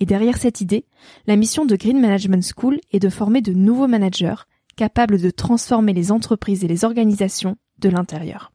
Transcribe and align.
et 0.00 0.06
derrière 0.06 0.38
cette 0.38 0.60
idée, 0.60 0.86
la 1.26 1.36
mission 1.36 1.64
de 1.66 1.76
Green 1.76 2.00
Management 2.00 2.42
School 2.56 2.80
est 2.92 2.98
de 3.00 3.08
former 3.10 3.42
de 3.42 3.52
nouveaux 3.52 3.86
managers 3.88 4.34
capables 4.76 5.20
de 5.20 5.30
transformer 5.30 5.92
les 5.92 6.10
entreprises 6.10 6.64
et 6.64 6.68
les 6.68 6.84
organisations 6.84 7.56
de 7.78 7.88
l'intérieur. 7.90 8.52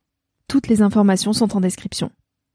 Toutes 0.47 0.67
les 0.67 0.81
informations 0.81 1.33
sont 1.33 1.55
en 1.55 1.61
description. 1.61 2.11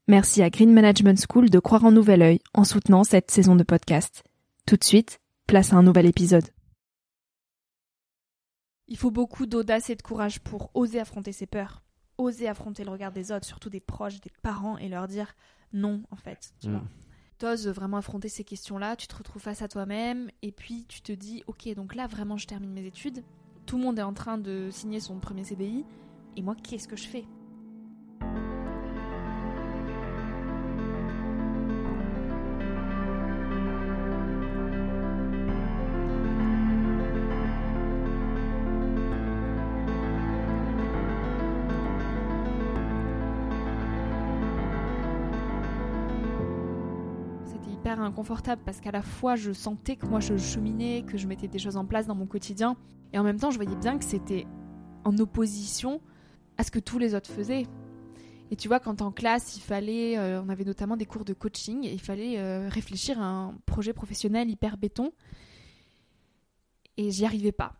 Merci 0.07 0.41
à 0.41 0.49
Green 0.49 0.73
Management 0.73 1.23
School 1.29 1.49
de 1.49 1.59
croire 1.59 1.85
en 1.85 1.91
nouvel 1.91 2.21
œil 2.21 2.39
en 2.53 2.63
soutenant 2.65 3.03
cette 3.03 3.31
saison 3.31 3.55
de 3.55 3.63
podcast. 3.63 4.23
Tout 4.65 4.75
de 4.75 4.83
suite, 4.83 5.19
place 5.47 5.71
à 5.73 5.77
un 5.77 5.83
nouvel 5.83 6.05
épisode. 6.05 6.47
Il 8.87 8.97
faut 8.97 9.11
beaucoup 9.11 9.45
d'audace 9.45 9.89
et 9.89 9.95
de 9.95 10.01
courage 10.01 10.39
pour 10.41 10.69
oser 10.73 10.99
affronter 10.99 11.31
ses 11.31 11.45
peurs, 11.45 11.83
oser 12.17 12.47
affronter 12.49 12.83
le 12.83 12.91
regard 12.91 13.11
des 13.13 13.31
autres, 13.31 13.45
surtout 13.45 13.69
des 13.69 13.79
proches, 13.79 14.19
des 14.19 14.31
parents, 14.41 14.77
et 14.77 14.89
leur 14.89 15.07
dire 15.07 15.33
non, 15.71 16.03
en 16.11 16.17
fait. 16.17 16.53
Tu 16.61 16.67
Mm. 16.67 16.71
vois 16.73 16.83
vraiment 17.47 17.97
affronter 17.97 18.29
ces 18.29 18.43
questions-là, 18.43 18.95
tu 18.95 19.07
te 19.07 19.15
retrouves 19.15 19.41
face 19.41 19.61
à 19.61 19.67
toi-même, 19.67 20.29
et 20.41 20.51
puis 20.51 20.85
tu 20.87 21.01
te 21.01 21.11
dis, 21.11 21.43
ok, 21.47 21.73
donc 21.75 21.95
là 21.95 22.07
vraiment 22.07 22.37
je 22.37 22.47
termine 22.47 22.71
mes 22.71 22.85
études, 22.85 23.23
tout 23.65 23.77
le 23.77 23.83
monde 23.83 23.99
est 23.99 24.03
en 24.03 24.13
train 24.13 24.37
de 24.37 24.69
signer 24.71 24.99
son 24.99 25.19
premier 25.19 25.43
CDI, 25.43 25.85
et 26.37 26.41
moi 26.41 26.55
qu'est-ce 26.55 26.87
que 26.87 26.95
je 26.95 27.07
fais? 27.07 27.25
Inconfortable 47.99 48.61
parce 48.65 48.79
qu'à 48.79 48.91
la 48.91 49.01
fois 49.01 49.35
je 49.35 49.51
sentais 49.51 49.95
que 49.95 50.05
moi 50.05 50.19
je 50.19 50.37
cheminais, 50.37 51.03
que 51.03 51.17
je 51.17 51.27
mettais 51.27 51.47
des 51.47 51.59
choses 51.59 51.77
en 51.77 51.85
place 51.85 52.07
dans 52.07 52.15
mon 52.15 52.25
quotidien, 52.25 52.77
et 53.13 53.19
en 53.19 53.23
même 53.23 53.39
temps 53.39 53.51
je 53.51 53.57
voyais 53.57 53.75
bien 53.75 53.97
que 53.97 54.05
c'était 54.05 54.47
en 55.03 55.17
opposition 55.17 56.01
à 56.57 56.63
ce 56.63 56.71
que 56.71 56.79
tous 56.79 56.99
les 56.99 57.15
autres 57.15 57.29
faisaient. 57.29 57.65
Et 58.51 58.57
tu 58.57 58.67
vois, 58.67 58.81
quand 58.81 59.01
en 59.01 59.11
classe, 59.13 59.55
il 59.55 59.61
fallait, 59.61 60.17
euh, 60.17 60.41
on 60.43 60.49
avait 60.49 60.65
notamment 60.65 60.97
des 60.97 61.05
cours 61.05 61.23
de 61.23 61.33
coaching, 61.33 61.85
et 61.85 61.93
il 61.93 62.01
fallait 62.01 62.37
euh, 62.37 62.67
réfléchir 62.67 63.21
à 63.21 63.25
un 63.25 63.53
projet 63.65 63.93
professionnel 63.93 64.49
hyper 64.49 64.77
béton, 64.77 65.13
et 66.97 67.11
j'y 67.11 67.25
arrivais 67.25 67.53
pas. 67.53 67.75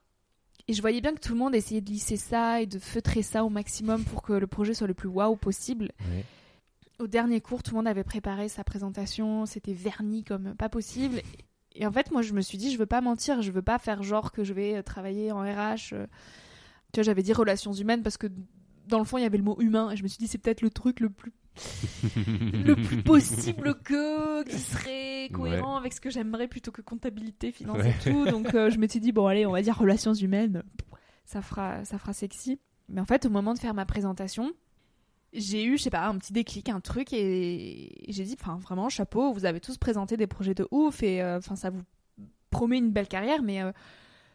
Et 0.68 0.74
je 0.74 0.82
voyais 0.82 1.02
bien 1.02 1.14
que 1.14 1.20
tout 1.20 1.34
le 1.34 1.40
monde 1.40 1.56
essayait 1.56 1.82
de 1.82 1.90
lisser 1.90 2.16
ça 2.16 2.62
et 2.62 2.66
de 2.66 2.80
feutrer 2.80 3.22
ça 3.22 3.44
au 3.44 3.50
maximum 3.50 4.04
pour 4.06 4.22
que 4.22 4.32
le 4.32 4.48
projet 4.48 4.74
soit 4.74 4.88
le 4.88 4.94
plus 4.94 5.10
waouh 5.10 5.36
possible. 5.36 5.92
Au 7.02 7.08
dernier 7.08 7.42
cours, 7.42 7.64
tout 7.64 7.72
le 7.72 7.78
monde 7.78 7.88
avait 7.88 8.04
préparé 8.04 8.48
sa 8.48 8.64
présentation, 8.64 9.46
c'était 9.46 9.74
verni 9.74 10.24
comme 10.24 10.54
pas 10.56 10.70
possible. 10.70 11.22
Et 11.76 11.86
en 11.88 11.92
fait, 11.92 12.12
moi, 12.12 12.22
je 12.22 12.34
me 12.34 12.42
suis 12.42 12.58
dit, 12.58 12.72
je 12.72 12.78
veux 12.78 12.86
pas 12.86 13.02
mentir, 13.02 13.42
je 13.42 13.52
veux 13.52 13.62
pas 13.62 13.80
faire 13.80 14.04
genre 14.04 14.32
que 14.32 14.44
je 14.44 14.54
vais 14.54 14.76
euh, 14.78 14.82
travailler 14.84 15.32
en 15.32 15.40
RH. 15.42 15.94
euh. 15.94 16.06
Tu 16.94 16.98
vois, 17.00 17.04
j'avais 17.04 17.24
dit 17.24 17.34
relations 17.34 17.74
humaines 17.74 18.04
parce 18.04 18.18
que 18.18 18.28
dans 18.88 19.00
le 19.00 19.06
fond, 19.06 19.18
il 19.18 19.22
y 19.24 19.26
avait 19.26 19.38
le 19.38 19.44
mot 19.44 19.56
humain. 19.60 19.90
Et 19.92 19.96
je 19.96 20.04
me 20.04 20.08
suis 20.08 20.18
dit, 20.18 20.28
c'est 20.28 20.38
peut-être 20.38 20.62
le 20.62 20.70
truc 20.70 21.00
le 21.00 21.10
plus, 21.10 21.32
le 22.18 22.76
plus 22.76 23.02
possible 23.04 23.76
que, 23.84 24.44
qui 24.44 24.58
serait 24.60 25.30
cohérent 25.34 25.78
avec 25.78 25.94
ce 25.94 26.02
que 26.02 26.10
j'aimerais 26.10 26.48
plutôt 26.48 26.72
que 26.72 26.82
comptabilité, 26.82 27.52
finance 27.52 27.78
Ouais. 27.78 27.92
et 27.92 28.04
tout. 28.12 28.26
Donc, 28.26 28.54
euh, 28.54 28.70
je 28.70 28.78
me 28.78 28.88
suis 28.88 29.00
dit, 29.00 29.12
bon, 29.12 29.28
allez, 29.28 29.46
on 29.46 29.52
va 29.52 29.62
dire 29.62 29.78
relations 29.78 30.14
humaines. 30.14 30.64
Ça 31.26 31.42
fera, 31.42 31.84
ça 31.86 31.98
fera 31.98 32.14
sexy. 32.14 32.60
Mais 32.90 33.00
en 33.02 33.06
fait, 33.06 33.26
au 33.26 33.30
moment 33.30 33.54
de 33.54 33.60
faire 33.60 33.74
ma 33.74 33.86
présentation, 33.86 34.52
j'ai 35.34 35.64
eu, 35.66 35.78
je 35.78 35.84
sais 35.84 35.90
pas, 35.90 36.06
un 36.08 36.18
petit 36.18 36.34
déclic, 36.34 36.70
un 36.70 36.80
truc, 36.82 37.14
et 37.14 38.04
j'ai 38.10 38.24
dit, 38.24 38.36
enfin, 38.40 38.58
vraiment, 38.58 38.90
chapeau, 38.90 39.32
vous 39.34 39.46
avez 39.46 39.60
tous 39.60 39.78
présenté 39.78 40.18
des 40.18 40.28
projets 40.28 40.54
de 40.54 40.68
ouf, 40.72 41.04
et 41.04 41.22
euh, 41.22 41.38
enfin, 41.38 41.56
ça 41.56 41.70
vous 41.70 41.82
promet 42.50 42.78
une 42.78 42.92
belle 42.92 43.08
carrière, 43.08 43.42
mais 43.42 43.62
euh, 43.62 43.72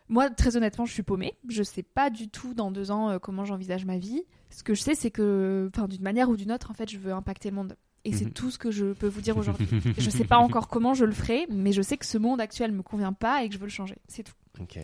moi, 0.09 0.31
très 0.31 0.57
honnêtement, 0.57 0.87
je 0.87 0.93
suis 0.93 1.03
paumée. 1.03 1.35
Je 1.49 1.63
sais 1.63 1.83
pas 1.83 2.11
du 2.11 2.29
tout 2.29 2.55
dans 2.55 2.71
deux 2.71 2.91
ans 2.91 3.11
euh, 3.11 3.19
comment 3.19 3.45
j'envisage 3.45 3.85
ma 3.85 3.99
vie. 3.99 4.23
Ce 4.51 4.63
que 4.63 4.75
je 4.75 4.81
sais, 4.81 4.95
c'est 4.95 5.11
que, 5.11 5.69
enfin, 5.75 5.89
d'une 5.89 6.03
manière 6.03 6.31
ou 6.31 6.37
d'une 6.37 6.53
autre, 6.53 6.71
en 6.71 6.75
fait, 6.75 6.91
je 6.91 6.99
veux 6.99 7.13
impacter 7.13 7.51
le 7.51 7.57
monde. 7.57 7.77
Et 8.05 8.13
c'est 8.13 8.25
Mhm. 8.27 8.33
tout 8.33 8.51
ce 8.53 8.59
que 8.59 8.71
je 8.71 8.93
peux 8.93 9.09
vous 9.09 9.21
dire 9.21 9.37
aujourd'hui. 9.37 9.67
je 9.99 10.11
sais 10.11 10.25
pas 10.25 10.39
encore 10.39 10.69
comment 10.69 10.95
je 10.95 11.05
le 11.05 11.11
ferai, 11.13 11.47
mais 11.51 11.73
je 11.73 11.83
sais 11.83 11.97
que 11.97 12.07
ce 12.07 12.19
monde 12.19 12.41
actuel 12.41 12.71
me 12.71 12.83
convient 12.83 13.13
pas 13.13 13.43
et 13.43 13.49
que 13.49 13.55
je 13.55 13.59
veux 13.59 13.67
le 13.67 13.71
changer. 13.73 13.97
C'est 14.07 14.23
tout. 14.23 14.33
Ok. 14.61 14.79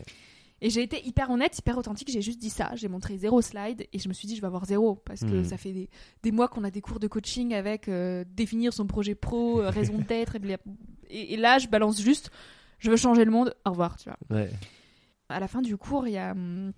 Et 0.65 0.69
j'ai 0.69 0.81
été 0.81 1.05
hyper 1.05 1.29
honnête, 1.29 1.57
hyper 1.59 1.77
authentique, 1.77 2.09
j'ai 2.09 2.21
juste 2.21 2.39
dit 2.39 2.49
ça. 2.49 2.71
J'ai 2.75 2.87
montré 2.87 3.17
zéro 3.17 3.41
slide 3.41 3.85
et 3.91 3.99
je 3.99 4.07
me 4.07 4.13
suis 4.13 4.27
dit 4.29 4.35
je 4.37 4.41
vais 4.41 4.47
avoir 4.47 4.63
zéro 4.65 4.95
parce 4.95 5.21
que 5.21 5.35
Mhm. 5.35 5.43
ça 5.43 5.57
fait 5.57 5.73
des, 5.73 5.89
des 6.23 6.31
mois 6.31 6.47
qu'on 6.47 6.63
a 6.63 6.71
des 6.71 6.79
cours 6.79 6.99
de 7.01 7.07
coaching 7.07 7.53
avec 7.53 7.89
euh, 7.89 8.23
définir 8.33 8.73
son 8.73 8.87
projet 8.87 9.13
pro, 9.13 9.61
euh, 9.61 9.69
raison 9.69 9.99
d'être. 9.99 10.35
Et, 10.37 10.57
et, 11.09 11.33
et 11.33 11.37
là, 11.37 11.59
je 11.59 11.67
balance 11.67 12.01
juste 12.01 12.31
je 12.79 12.89
veux 12.89 12.97
changer 12.97 13.23
le 13.25 13.31
monde, 13.31 13.53
au 13.65 13.69
revoir, 13.71 13.97
tu 13.97 14.09
vois. 14.09 14.17
Ouais. 14.37 14.49
À 15.29 15.39
la 15.39 15.47
fin 15.47 15.61
du 15.61 15.77
cours, 15.77 16.07
il 16.07 16.13
y 16.13 16.17
a 16.17 16.31
hum, 16.31 16.71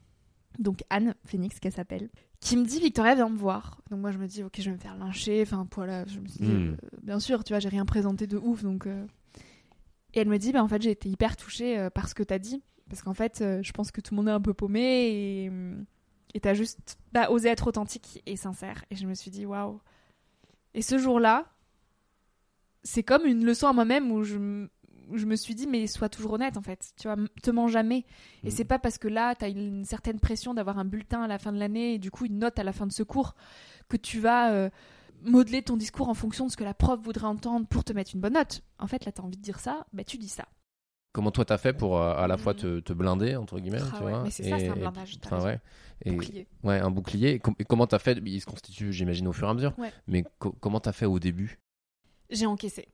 donc 0.59 0.84
Anne 0.90 1.13
Phoenix, 1.25 1.59
qu'elle 1.59 1.72
s'appelle, 1.73 2.09
qui 2.40 2.57
me 2.57 2.66
dit 2.66 2.79
Victoria, 2.79 3.13
viens 3.16 3.29
me 3.29 3.38
voir. 3.38 3.81
Donc 3.91 4.00
moi, 4.02 4.12
je 4.12 4.17
me 4.17 4.25
dis 4.28 4.44
ok, 4.44 4.53
je 4.57 4.69
vais 4.69 4.75
me 4.75 4.81
faire 4.81 4.96
lyncher. 4.97 5.41
Enfin, 5.44 5.67
voilà, 5.75 6.06
je 6.07 6.19
me 6.19 6.28
suis 6.28 6.40
dit, 6.44 6.52
euh, 6.52 6.75
bien 7.03 7.19
sûr, 7.19 7.44
tu 7.44 7.53
vois, 7.53 7.59
j'ai 7.59 7.69
rien 7.69 7.85
présenté 7.85 8.25
de 8.28 8.38
ouf, 8.38 8.63
donc. 8.63 8.88
euh. 8.88 9.06
Et 10.13 10.19
elle 10.22 10.29
me 10.29 10.38
dit, 10.38 10.52
bah, 10.53 10.63
en 10.63 10.67
fait, 10.67 10.81
j'ai 10.81 10.91
été 10.91 11.09
hyper 11.09 11.35
touchée 11.38 11.78
euh, 11.78 11.90
par 11.90 12.07
ce 12.07 12.16
que 12.16 12.23
t'as 12.23 12.40
dit. 12.40 12.63
Parce 12.90 13.01
qu'en 13.01 13.13
fait, 13.13 13.41
euh, 13.41 13.62
je 13.63 13.72
pense 13.72 13.91
que 13.91 14.00
tout 14.01 14.13
le 14.13 14.18
monde 14.18 14.28
est 14.28 14.31
un 14.31 14.41
peu 14.41 14.53
paumé 14.53 14.81
et 15.44 15.50
hum, 15.50 15.85
et 16.34 16.40
t'as 16.40 16.53
juste 16.53 16.97
bah, 17.13 17.31
osé 17.31 17.47
être 17.50 17.68
authentique 17.68 18.22
et 18.25 18.35
sincère. 18.35 18.84
Et 18.91 18.96
je 18.96 19.07
me 19.07 19.13
suis 19.13 19.31
dit, 19.31 19.46
waouh. 19.46 19.79
Et 20.73 20.81
ce 20.81 20.97
jour-là, 20.97 21.46
c'est 22.84 23.03
comme 23.03 23.25
une 23.25 23.46
leçon 23.46 23.68
à 23.68 23.73
moi-même 23.73 24.12
où 24.12 24.23
je, 24.23 24.35
m- 24.35 24.69
où 25.09 25.18
je 25.18 25.25
me 25.25 25.35
suis 25.35 25.56
dit, 25.56 25.66
mais 25.68 25.88
sois 25.88 26.09
toujours 26.09 26.34
honnête 26.34 26.57
en 26.57 26.62
fait. 26.62 26.91
Tu 27.00 27.07
vois, 27.07 27.16
te 27.41 27.51
mens 27.51 27.68
jamais. 27.68 28.06
Et 28.44 28.47
Mm. 28.47 28.51
c'est 28.51 28.66
pas 28.66 28.79
parce 28.79 28.97
que 28.97 29.07
là, 29.07 29.34
t'as 29.35 29.50
une, 29.50 29.78
une 29.78 29.85
certaine 29.85 30.19
pression 30.19 30.53
d'avoir 30.53 30.78
un 30.78 30.85
bulletin 30.85 31.22
à 31.23 31.28
la 31.28 31.40
fin 31.40 31.52
de 31.53 31.57
l'année 31.57 31.94
et 31.96 32.00
du 32.00 32.12
coup 32.12 32.25
une 32.25 32.40
note 32.40 32.59
à 32.59 32.63
la 32.63 32.73
fin 32.73 32.85
de 32.85 32.91
ce 32.91 33.03
cours 33.03 33.35
que 33.88 33.97
tu 33.97 34.19
vas 34.19 34.52
euh, 34.52 34.69
modeler 35.23 35.62
ton 35.62 35.78
discours 35.78 36.09
en 36.09 36.13
fonction 36.16 36.46
de 36.47 36.52
ce 36.52 36.57
que 36.57 36.63
la 36.63 36.73
prof 36.73 37.00
voudrait 37.02 37.28
entendre 37.28 37.66
pour 37.67 37.84
te 37.84 37.94
mettre 37.94 38.12
une 38.13 38.22
bonne 38.22 38.34
note. 38.34 38.62
En 38.79 38.88
fait, 38.88 39.06
là, 39.06 39.12
t'as 39.12 39.23
envie 39.23 39.38
de 39.38 39.41
dire 39.44 39.59
ça, 39.59 39.85
bah 39.94 40.03
tu 40.03 40.17
dis 40.17 40.28
ça. 40.29 40.46
Comment 41.16 41.31
toi 41.31 41.46
t'as 41.46 41.58
fait 41.58 41.72
pour 41.72 41.98
euh, 41.98 42.14
à 42.14 42.28
la 42.28 42.36
fois 42.36 42.53
te, 42.53 42.81
te 42.81 42.92
blinder 42.92 43.38
entre 43.38 43.58
guillemets, 43.62 43.80
Ah 43.81 43.96
tu 43.98 44.03
ouais, 44.03 44.12
vois 44.12 44.24
mais 44.26 44.31
c'est 44.31 44.44
ça, 44.50 44.59
c'est 44.59 44.68
un 44.68 44.76
blindage, 44.76 45.18
ouais. 45.46 45.59
Et, 46.03 46.12
Bouclier. 46.12 46.46
ouais, 46.64 46.78
un 46.80 46.92
bouclier. 46.92 47.30
Et, 47.36 47.40
com- 47.40 47.56
et 47.58 47.64
comment 47.64 47.88
t'as 47.88 48.00
fait 48.00 48.20
Il 48.26 48.42
se 48.42 48.46
constitue, 48.46 48.91
j'imagine, 48.91 49.26
au 49.29 49.32
fur 49.32 49.47
et 49.47 49.52
à 49.52 49.53
mesure. 49.53 49.73
Ouais. 49.79 49.94
Mais 50.08 50.26
co- 50.40 50.53
comment 50.59 50.82
t'as 50.82 50.91
fait 50.91 51.06
au 51.06 51.17
début? 51.17 51.58
J'ai 52.29 52.46
encaissé. 52.47 52.90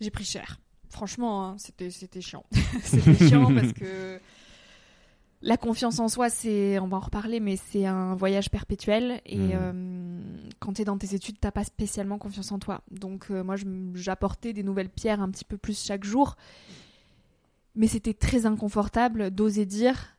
J'ai 0.00 0.10
pris 0.10 0.22
cher. 0.24 0.60
Franchement, 0.88 1.44
hein, 1.48 1.56
c'était 1.58 1.90
c'était 1.90 2.20
chiant. 2.20 2.44
c'était 2.84 3.16
chiant 3.28 3.52
parce 3.52 3.72
que 3.72 4.20
la 5.42 5.56
confiance 5.56 5.98
en 5.98 6.08
soi, 6.08 6.28
c'est, 6.28 6.78
on 6.78 6.86
va 6.86 6.98
en 6.98 7.00
reparler, 7.00 7.40
mais 7.40 7.56
c'est 7.56 7.86
un 7.86 8.14
voyage 8.14 8.50
perpétuel. 8.50 9.20
Et 9.26 9.36
Mhm. 9.38 9.50
euh, 9.54 9.72
quand 10.60 10.74
tu 10.74 10.82
es 10.82 10.84
dans 10.84 10.98
tes 10.98 11.14
études, 11.14 11.40
t'as 11.40 11.50
pas 11.50 11.64
spécialement 11.64 12.18
confiance 12.18 12.52
en 12.52 12.58
toi. 12.60 12.82
Donc 12.92 13.26
euh, 13.32 13.42
moi, 13.42 13.56
j'apportais 13.94 14.52
des 14.52 14.62
nouvelles 14.62 14.90
pierres 14.90 15.20
un 15.22 15.30
petit 15.30 15.44
peu 15.44 15.56
plus 15.56 15.82
chaque 15.84 16.04
jour. 16.04 16.36
Mais 17.74 17.86
c'était 17.86 18.14
très 18.14 18.46
inconfortable 18.46 19.30
d'oser 19.30 19.66
dire, 19.66 20.16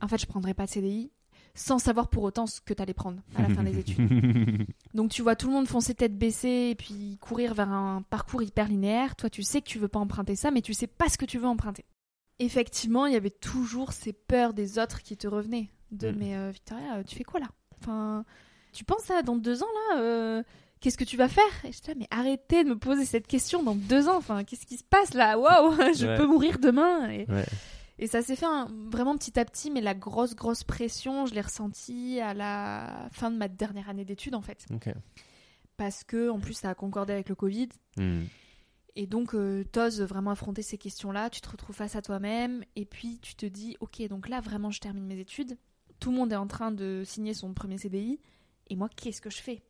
en 0.00 0.08
fait, 0.08 0.18
je 0.18 0.26
prendrai 0.26 0.54
pas 0.54 0.66
de 0.66 0.70
CDI, 0.70 1.10
sans 1.54 1.78
savoir 1.78 2.08
pour 2.08 2.22
autant 2.22 2.46
ce 2.46 2.60
que 2.60 2.74
t'allais 2.74 2.94
prendre 2.94 3.20
à 3.34 3.42
la 3.42 3.48
fin 3.54 3.62
des 3.62 3.78
études. 3.78 4.66
Donc 4.94 5.10
tu 5.10 5.22
vois 5.22 5.34
tout 5.36 5.48
le 5.48 5.54
monde 5.54 5.66
foncer 5.66 5.94
tête 5.94 6.16
baissée 6.16 6.68
et 6.70 6.74
puis 6.74 7.18
courir 7.20 7.54
vers 7.54 7.70
un 7.70 8.02
parcours 8.02 8.42
hyper 8.42 8.68
linéaire. 8.68 9.16
Toi, 9.16 9.30
tu 9.30 9.42
sais 9.42 9.60
que 9.60 9.66
tu 9.66 9.78
veux 9.78 9.88
pas 9.88 9.98
emprunter 9.98 10.36
ça, 10.36 10.50
mais 10.50 10.62
tu 10.62 10.74
sais 10.74 10.86
pas 10.86 11.08
ce 11.08 11.18
que 11.18 11.24
tu 11.24 11.38
veux 11.38 11.46
emprunter. 11.48 11.84
Effectivement, 12.38 13.06
il 13.06 13.12
y 13.12 13.16
avait 13.16 13.30
toujours 13.30 13.92
ces 13.92 14.12
peurs 14.12 14.54
des 14.54 14.78
autres 14.78 15.02
qui 15.02 15.16
te 15.16 15.26
revenaient. 15.26 15.68
De 15.90 16.10
Mm. 16.10 16.16
mais 16.18 16.36
euh, 16.36 16.50
Victoria, 16.50 17.02
tu 17.04 17.16
fais 17.16 17.24
quoi 17.24 17.40
là? 17.40 17.48
Enfin, 17.80 18.24
tu 18.72 18.84
penses 18.84 19.02
ça 19.02 19.22
dans 19.22 19.36
deux 19.36 19.62
ans 19.62 19.68
là 19.90 19.98
euh, 20.00 20.42
Qu'est-ce 20.80 20.96
que 20.96 21.04
tu 21.04 21.16
vas 21.18 21.28
faire? 21.28 21.44
Et 21.64 21.72
je 21.72 21.80
dis, 21.80 21.90
mais 21.98 22.06
arrêtez 22.10 22.64
de 22.64 22.70
me 22.70 22.78
poser 22.78 23.04
cette 23.04 23.26
question 23.26 23.62
dans 23.62 23.74
deux 23.74 24.08
ans. 24.08 24.16
Enfin, 24.16 24.44
qu'est-ce 24.44 24.64
qui 24.66 24.76
se 24.78 24.84
passe 24.84 25.12
là? 25.14 25.38
Waouh, 25.38 25.72
je 25.94 26.06
Ouais. 26.06 26.16
peux 26.16 26.26
mourir 26.26 26.58
demain. 26.58 27.10
Et, 27.10 27.26
Ouais. 27.30 27.44
et 27.98 28.06
ça 28.06 28.22
s'est 28.22 28.36
fait 28.36 28.46
un- 28.46 28.68
vraiment 28.90 29.16
petit 29.18 29.38
à 29.38 29.44
petit, 29.44 29.70
mais 29.70 29.82
la 29.82 29.94
grosse, 29.94 30.34
grosse 30.34 30.64
pression, 30.64 31.26
je 31.26 31.34
l'ai 31.34 31.42
ressentie 31.42 32.18
à 32.20 32.32
la 32.32 33.08
fin 33.12 33.30
de 33.30 33.36
ma 33.36 33.48
dernière 33.48 33.88
année 33.90 34.04
d'études 34.06 34.34
en 34.34 34.40
fait. 34.40 34.66
Parce 35.76 36.04
que, 36.04 36.28
en 36.30 36.40
plus, 36.40 36.54
ça 36.54 36.70
a 36.70 36.74
concordé 36.74 37.12
avec 37.12 37.28
le 37.28 37.34
Covid. 37.34 37.68
Hmm. 37.96 38.22
Et 38.96 39.06
donc, 39.06 39.34
euh, 39.34 39.64
t'oses 39.70 40.02
vraiment 40.02 40.30
affronter 40.32 40.62
ces 40.62 40.76
questions-là, 40.78 41.30
tu 41.30 41.40
te 41.40 41.48
retrouves 41.48 41.76
face 41.76 41.94
à 41.94 42.02
toi-même, 42.02 42.64
et 42.74 42.84
puis 42.84 43.18
tu 43.22 43.34
te 43.34 43.46
dis, 43.46 43.76
ok, 43.80 44.02
donc 44.08 44.28
là, 44.28 44.40
vraiment, 44.40 44.70
je 44.70 44.80
termine 44.80 45.06
mes 45.06 45.18
études, 45.20 45.56
tout 46.00 46.10
le 46.10 46.16
monde 46.16 46.32
est 46.32 46.36
en 46.36 46.48
train 46.48 46.72
de 46.72 47.02
signer 47.06 47.32
son 47.32 47.54
premier 47.54 47.78
CDI, 47.78 48.18
et 48.68 48.76
moi, 48.76 48.88
qu'est-ce 48.94 49.20
que 49.20 49.30
je 49.30 49.40
fais? 49.40 49.62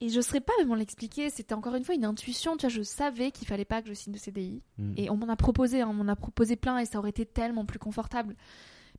Et 0.00 0.08
je 0.10 0.16
ne 0.16 0.22
saurais 0.22 0.40
pas 0.40 0.52
vraiment 0.58 0.76
l'expliquer, 0.76 1.28
c'était 1.28 1.54
encore 1.54 1.74
une 1.74 1.82
fois 1.84 1.94
une 1.94 2.04
intuition, 2.04 2.56
tu 2.56 2.66
vois, 2.66 2.68
je 2.68 2.82
savais 2.82 3.32
qu'il 3.32 3.48
fallait 3.48 3.64
pas 3.64 3.82
que 3.82 3.88
je 3.88 3.94
signe 3.94 4.12
de 4.12 4.18
CDI, 4.18 4.62
Hmm. 4.78 4.92
et 4.96 5.10
on 5.10 5.16
m'en 5.16 5.28
a 5.28 5.34
proposé, 5.36 5.80
hein, 5.80 5.88
on 5.90 5.94
m'en 5.94 6.06
a 6.10 6.14
proposé 6.14 6.54
plein, 6.54 6.78
et 6.78 6.84
ça 6.86 6.98
aurait 6.98 7.10
été 7.10 7.26
tellement 7.26 7.64
plus 7.66 7.80
confortable. 7.80 8.36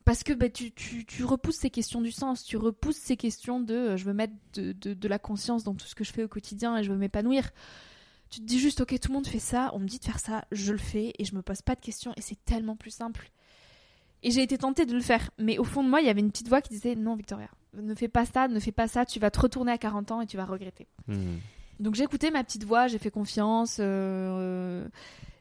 Parce 0.04 0.24
que 0.24 0.34
bah, 0.34 0.50
tu, 0.50 0.72
tu, 0.74 1.06
tu 1.06 1.24
repousses 1.24 1.57
ces 1.57 1.69
questions 1.69 2.01
du 2.01 2.12
sens, 2.12 2.44
tu 2.44 2.57
repousses 2.57 2.98
ces 2.98 3.16
questions 3.16 3.60
de 3.62 3.74
euh, 3.75 3.98
je 3.98 4.04
veux 4.06 4.13
mettre 4.13 4.34
de, 4.54 4.72
de, 4.74 4.94
de 4.94 5.07
la 5.07 5.19
conscience 5.19 5.63
dans 5.63 5.74
tout 5.75 5.86
ce 5.86 5.96
que 5.96 6.04
je 6.04 6.12
fais 6.12 6.24
au 6.24 6.28
quotidien 6.28 6.78
et 6.78 6.84
je 6.84 6.92
veux 6.92 6.98
m'épanouir. 6.98 7.52
Tu 8.30 8.40
te 8.42 8.45
dis 8.45 8.60
juste, 8.60 8.81
ok, 8.81 9.00
tout 9.00 9.10
le 9.10 9.13
monde 9.16 9.28
fait 9.28 9.40
ça, 9.40 9.72
on 9.74 9.80
me 9.80 9.88
dit 9.88 10.00
de 10.00 10.06
faire 10.06 10.19
ça, 10.19 10.45
je 10.52 10.72
le 10.72 10.78
fais 10.78 11.13
et 11.18 11.25
je 11.25 11.34
me 11.36 11.42
pose 11.42 11.62
pas 11.62 11.75
de 11.75 11.81
questions 11.81 12.13
et 12.18 12.22
c'est 12.22 12.44
tellement 12.45 12.75
plus 12.75 12.92
simple. 12.92 13.31
Et 14.24 14.31
j'ai 14.31 14.42
été 14.44 14.57
tentée 14.57 14.86
de 14.86 14.94
le 14.94 15.00
faire, 15.01 15.30
mais 15.38 15.57
au 15.60 15.63
fond 15.63 15.83
de 15.83 15.89
moi, 15.89 16.01
il 16.01 16.07
y 16.07 16.10
avait 16.10 16.19
une 16.19 16.30
petite 16.31 16.50
voix 16.50 16.62
qui 16.62 16.69
disait 16.69 16.95
non, 16.95 17.16
Victoria, 17.16 17.48
ne 17.74 17.95
fais 17.95 18.10
pas 18.10 18.25
ça, 18.25 18.48
ne 18.48 18.60
fais 18.60 18.71
pas 18.74 18.88
ça, 18.88 19.06
tu 19.06 19.19
vas 19.19 19.31
te 19.31 19.39
retourner 19.39 19.71
à 19.71 19.77
40 19.77 20.12
ans 20.12 20.21
et 20.21 20.25
tu 20.25 20.36
vas 20.38 20.45
regretter. 20.45 20.88
Hmm. 21.07 21.38
Donc 21.80 21.95
j'ai 21.95 22.04
écouté 22.04 22.30
ma 22.30 22.44
petite 22.44 22.66
voix, 22.66 22.88
j'ai 22.88 22.98
fait 22.98 23.12
confiance, 23.12 23.77
euh, 23.80 23.83
euh, 24.83 24.88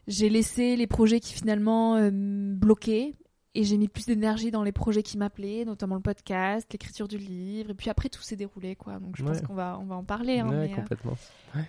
j'ai 0.07 0.29
laissé 0.29 0.77
les 0.77 0.87
projets 0.87 1.19
qui 1.19 1.33
finalement 1.33 1.95
euh, 1.97 2.09
bloquaient 2.11 3.15
et 3.55 3.63
j'ai 3.65 3.77
mis 3.77 3.89
plus 3.89 4.05
d'énergie 4.05 4.49
dans 4.51 4.63
les 4.63 4.71
projets 4.71 5.03
qui 5.03 5.17
m'appelaient, 5.17 5.65
notamment 5.65 5.95
le 5.95 6.01
podcast, 6.01 6.71
l'écriture 6.71 7.09
du 7.09 7.17
livre, 7.17 7.71
et 7.71 7.73
puis 7.73 7.89
après 7.89 8.07
tout 8.07 8.21
s'est 8.21 8.37
déroulé 8.37 8.77
quoi. 8.77 8.99
Donc 8.99 9.17
je 9.17 9.23
pense 9.25 9.37
Ouais. 9.39 9.43
qu'on 9.45 9.55
va 9.55 9.77
on 9.81 9.85
va 9.85 9.95
en 9.95 10.03
parler. 10.05 10.39
hein, 10.39 10.47
Ouais, 10.47 10.67
mais, 10.67 10.71
euh, 10.71 10.75
complètement. 10.77 11.15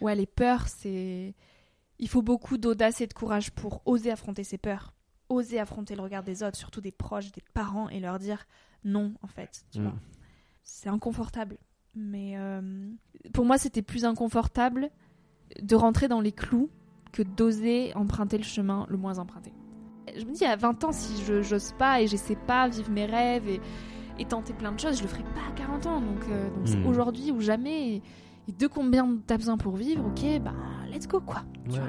ouais, 0.01 0.15
les 0.15 0.27
peurs, 0.27 0.69
c'est 0.69 1.35
il 1.99 2.09
faut 2.09 2.23
beaucoup 2.23 2.57
d'audace 2.57 3.01
et 3.01 3.07
de 3.09 3.13
courage 3.13 3.51
pour 3.51 3.83
oser 3.87 4.11
affronter 4.13 4.45
ses 4.45 4.57
peurs, 4.59 4.95
oser 5.31 5.59
affronter 5.59 5.95
le 5.97 6.03
regard 6.03 6.23
des 6.23 6.43
autres, 6.43 6.57
surtout 6.59 6.81
des 6.83 6.93
proches, 6.93 7.33
des 7.33 7.43
parents, 7.55 7.89
et 7.89 8.01
leur 8.01 8.19
dire 8.19 8.47
non 8.85 9.15
en 9.23 9.27
fait. 9.29 9.65
Tu 9.73 9.79
Mm. 9.81 9.85
vois, 9.85 9.95
c'est 10.63 10.89
inconfortable. 10.91 11.57
Mais 11.95 12.35
euh, 12.37 12.91
pour 13.33 13.45
moi, 13.45 13.57
c'était 13.59 13.83
plus 13.83 14.05
inconfortable 14.05 14.91
de 15.61 15.75
rentrer 15.75 16.07
dans 16.09 16.21
les 16.21 16.33
clous 16.33 16.71
que 17.13 17.23
d'oser 17.23 17.93
emprunter 17.97 18.37
le 18.39 18.45
chemin 18.45 18.87
le 18.89 18.97
moins 18.97 19.19
emprunté. 19.19 19.53
Je 20.17 20.25
me 20.25 20.33
dis, 20.33 20.45
à 20.45 20.57
20 20.57 20.85
ans, 20.85 20.93
si 20.93 21.23
je 21.25 21.43
j'ose 21.43 21.73
pas 21.79 22.01
et 22.01 22.07
j'essaie 22.07 22.37
pas 22.37 22.69
vivre 22.69 22.91
mes 22.91 23.07
rêves 23.07 23.49
et, 23.49 23.61
et 24.19 24.25
tenter 24.25 24.53
plein 24.53 24.73
de 24.73 24.79
choses, 24.79 24.99
je 24.99 25.03
le 25.03 25.09
ferai 25.09 25.23
pas 25.25 25.49
à 25.49 25.53
40 25.57 25.87
ans. 25.87 26.01
Donc 26.01 26.23
euh, 26.29 26.51
donc 26.51 26.69
c'est 26.69 26.79
Mm. 26.79 26.87
aujourd'hui 26.87 27.31
ou 27.33 27.41
jamais. 27.41 27.95
Et, 27.97 28.03
et 28.49 28.53
de 28.53 28.67
combien 28.67 29.19
t'as 29.27 29.37
besoin 29.37 29.57
pour 29.59 29.77
vivre, 29.77 30.05
ok, 30.07 30.41
bah 30.43 30.55
let's 30.93 31.07
go 31.07 31.21
quoi. 31.21 31.43
tu 31.65 31.73
Ouais. 31.73 31.79
vois. 31.81 31.89